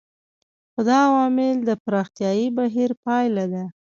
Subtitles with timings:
[0.71, 3.63] خو دا عوامل د پراختیايي بهیر پایله ده.